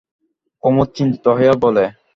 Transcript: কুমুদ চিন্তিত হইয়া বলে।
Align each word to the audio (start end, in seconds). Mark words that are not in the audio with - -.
কুমুদ 0.63 0.89
চিন্তিত 0.95 1.25
হইয়া 1.37 1.53
বলে। 1.63 1.85